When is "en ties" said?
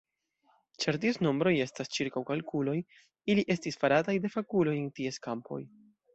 4.81-5.25